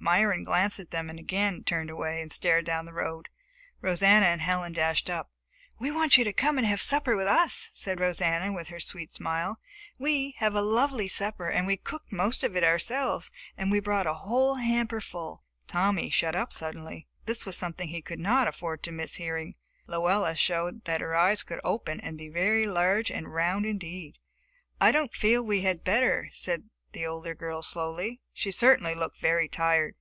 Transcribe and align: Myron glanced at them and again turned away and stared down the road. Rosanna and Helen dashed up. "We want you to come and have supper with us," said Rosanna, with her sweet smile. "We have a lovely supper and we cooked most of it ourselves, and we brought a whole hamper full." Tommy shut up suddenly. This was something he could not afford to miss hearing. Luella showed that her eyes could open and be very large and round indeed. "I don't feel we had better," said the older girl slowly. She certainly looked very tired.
Myron 0.00 0.42
glanced 0.42 0.78
at 0.78 0.90
them 0.90 1.08
and 1.08 1.18
again 1.18 1.64
turned 1.64 1.88
away 1.88 2.20
and 2.20 2.30
stared 2.30 2.66
down 2.66 2.84
the 2.84 2.92
road. 2.92 3.30
Rosanna 3.80 4.26
and 4.26 4.42
Helen 4.42 4.74
dashed 4.74 5.08
up. 5.08 5.30
"We 5.78 5.90
want 5.90 6.18
you 6.18 6.24
to 6.24 6.32
come 6.34 6.58
and 6.58 6.66
have 6.66 6.82
supper 6.82 7.16
with 7.16 7.26
us," 7.26 7.70
said 7.72 8.00
Rosanna, 8.00 8.52
with 8.52 8.68
her 8.68 8.78
sweet 8.78 9.14
smile. 9.14 9.60
"We 9.96 10.34
have 10.40 10.54
a 10.54 10.60
lovely 10.60 11.08
supper 11.08 11.48
and 11.48 11.66
we 11.66 11.78
cooked 11.78 12.12
most 12.12 12.44
of 12.44 12.54
it 12.54 12.62
ourselves, 12.62 13.30
and 13.56 13.70
we 13.70 13.80
brought 13.80 14.06
a 14.06 14.12
whole 14.12 14.56
hamper 14.56 15.00
full." 15.00 15.42
Tommy 15.66 16.10
shut 16.10 16.36
up 16.36 16.52
suddenly. 16.52 17.08
This 17.24 17.46
was 17.46 17.56
something 17.56 17.88
he 17.88 18.02
could 18.02 18.20
not 18.20 18.46
afford 18.46 18.82
to 18.82 18.92
miss 18.92 19.14
hearing. 19.14 19.54
Luella 19.86 20.36
showed 20.36 20.84
that 20.84 21.00
her 21.00 21.16
eyes 21.16 21.42
could 21.42 21.60
open 21.64 21.98
and 22.00 22.18
be 22.18 22.28
very 22.28 22.66
large 22.66 23.10
and 23.10 23.32
round 23.32 23.64
indeed. 23.64 24.18
"I 24.82 24.92
don't 24.92 25.14
feel 25.14 25.42
we 25.42 25.62
had 25.62 25.82
better," 25.82 26.28
said 26.34 26.64
the 26.92 27.04
older 27.06 27.34
girl 27.34 27.60
slowly. 27.60 28.20
She 28.32 28.52
certainly 28.52 28.94
looked 28.94 29.18
very 29.18 29.48
tired. 29.48 29.96